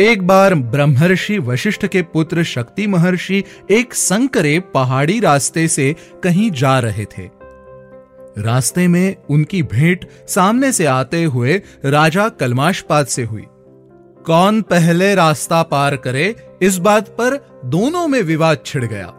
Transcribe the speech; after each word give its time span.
एक 0.00 0.26
बार 0.26 0.54
ब्रह्मर्षि 0.54 1.38
वशिष्ठ 1.38 1.86
के 1.86 2.02
पुत्र 2.02 2.44
शक्ति 2.44 2.86
महर्षि 2.86 3.44
एक 3.70 3.94
संकरे 3.94 4.60
पहाड़ी 4.60 5.20
रास्ते 5.20 5.68
से 5.68 5.96
कहीं 6.22 6.50
जा 6.50 6.78
रहे 6.78 7.04
थे। 7.04 7.30
रास्ते 8.38 8.88
में 8.88 9.16
उनकी 9.30 9.62
भेंट 9.62 10.08
सामने 10.28 10.72
से 10.72 10.86
आते 10.86 11.24
हुए 11.24 11.62
राजा 11.84 12.28
कलमाशपाद 12.28 13.06
से 13.06 13.24
हुई। 13.24 13.44
कौन 14.26 14.62
पहले 14.62 15.14
रास्ता 15.14 15.62
पार 15.62 15.96
करे, 15.96 16.36
इस 16.62 16.78
बात 16.78 17.08
पर 17.08 17.60
दोनों 17.64 18.08
में 18.08 18.22
विवाद 18.22 18.58
छिड़ 18.66 18.84
गया। 18.84 19.12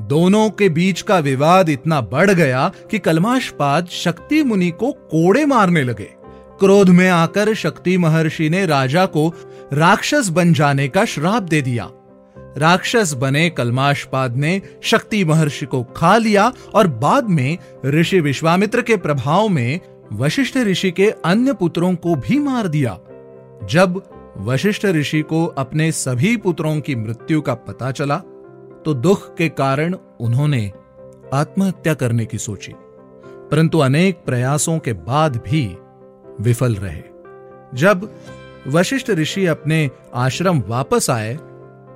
दोनों 0.00 0.50
के 0.50 0.68
बीच 0.68 1.02
का 1.02 1.18
विवाद 1.18 1.68
इतना 1.68 2.00
बढ़ 2.00 2.30
गया 2.30 2.72
कि 2.90 2.98
कलमाशपाद 2.98 3.86
शक्ति 3.86 4.42
मुनि 4.42 4.70
को 4.70 4.92
कोड़े 4.92 5.46
मारने 5.46 5.82
लगे। 5.82 6.23
क्रोध 6.60 6.88
में 6.88 7.08
आकर 7.08 7.54
शक्ति 7.54 7.98
महर्षि 7.98 8.50
ने 8.50 8.66
राजा 8.66 9.06
को 9.06 9.34
राक्षस 9.72 10.28
बन 10.28 10.52
जाने 10.52 10.88
का 10.88 11.04
श्राप 11.04 11.42
दे 11.42 11.62
दिया। 11.62 11.90
राक्षस 12.58 13.12
बने 13.12 13.50
कलमाशपाद 13.50 14.36
ने 14.36 14.62
शक्ति 14.82 15.24
महर्षि 15.24 15.66
को 15.66 15.82
खा 15.82 16.16
लिया 16.16 16.52
और 16.74 16.86
बाद 16.86 17.28
में 17.28 17.58
ऋषि 17.86 18.20
विश्वामित्र 18.20 18.82
के 18.82 18.96
प्रभाव 18.96 19.48
में 19.48 19.80
वशिष्ठ 20.12 20.56
ऋषि 20.56 20.90
के 20.90 21.10
अन्य 21.24 21.52
पुत्रों 21.52 21.94
को 21.94 22.14
भी 22.14 22.38
मार 22.38 22.68
दिया। 22.68 22.98
जब 23.64 24.02
वशिष्ठ 24.38 24.86
ऋषि 24.86 25.22
को 25.22 25.46
अपने 25.46 25.92
सभी 25.92 26.36
पुत्रों 26.36 26.80
की 26.80 26.94
मृत्यु 26.94 27.40
का 27.40 27.54
पता 27.54 27.90
चला 27.90 28.16
तो 28.84 28.94
दुख 28.94 29.36
के 29.36 29.48
कारण 29.48 29.96
उन्होंने 30.20 30.72
आत्महत्या 31.34 31.94
करने 31.94 32.26
की 32.26 32.38
सोची। 32.38 32.72
परंतु 33.50 33.78
अनेक 33.78 34.16
प्रयासों 34.26 34.78
के 34.78 34.92
बाद 34.92 35.36
भी 35.36 35.76
विफल 36.40 36.74
रहे। 36.74 37.02
जब 37.74 38.10
वशिष्ठ 38.66 39.10
ऋषि 39.10 39.46
अपने 39.46 39.90
आश्रम 40.14 40.62
वापस 40.68 41.10
आए 41.10 41.34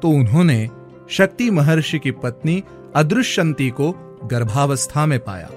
तो 0.02 0.08
उन्होंने 0.08 0.68
शक्ति 1.10 1.50
महर्षि 1.50 1.98
की 1.98 2.10
पत्नी 2.10 2.62
अदृश्यंती 2.96 3.70
को 3.70 3.90
गर्भावस्था 4.24 5.06
में 5.06 5.18
पाया। 5.20 5.50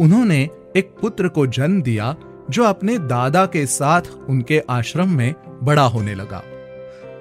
उन्होंने 0.00 0.48
एक 0.76 0.94
पुत्र 1.00 1.28
को 1.28 1.46
जन्म 1.46 1.82
दिया, 1.82 2.14
जो 2.50 2.64
अपने 2.64 2.98
दादा 2.98 3.46
के 3.46 3.66
साथ 3.66 4.02
उनके 4.28 4.62
आश्रम 4.70 5.08
में 5.08 5.34
बड़ा 5.62 5.82
होने 5.82 6.14
लगा। 6.14 6.42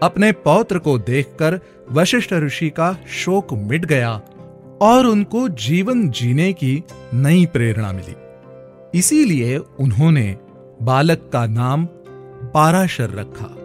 अपने 0.04 0.32
पौत्र 0.32 0.80
को 0.80 0.98
देखकर 1.00 1.60
वशिष्ठ 1.92 2.34
ऋषि 2.34 2.70
का 2.70 2.96
शोक 3.10 3.54
मिट 3.54 3.86
गया 3.86 4.22
और 4.82 5.06
उनको 5.06 5.48
जीवन 5.50 6.10
जीने 6.10 6.54
की 6.54 6.84
नई 7.14 7.46
प्रेरणा 7.46 7.92
मिली। 7.92 8.16
इसीलिए 9.00 9.58
उन्होंने 9.58 10.38
बालक 10.82 11.30
का 11.34 11.46
नाम 11.46 11.86
पाराशर 12.54 13.10
रखा। 13.10 13.61